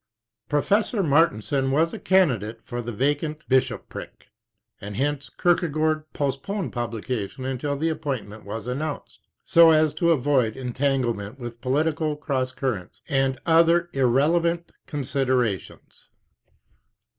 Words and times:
Professor 0.49 1.03
Martensen 1.03 1.69
was 1.69 1.93
a 1.93 1.99
candidate 1.99 2.59
for 2.63 2.81
the 2.81 2.91
vacant 2.91 3.47
bishopric, 3.47 4.29
and 4.79 4.95
hence 4.95 5.29
Kierkegaard 5.29 6.11
postponed 6.11 6.73
publication 6.73 7.45
until 7.45 7.77
the 7.77 7.89
appointment 7.89 8.43
was 8.43 8.65
announced, 8.65 9.19
so 9.45 9.69
as 9.69 9.93
to 9.93 10.09
avoid 10.09 10.57
entanglement 10.57 11.37
with 11.37 11.61
political 11.61 12.15
cross 12.15 12.51
currents 12.51 13.03
and 13.09 13.39
other 13.45 13.91
irrelevant 13.93 14.71
considerations. 14.87 16.07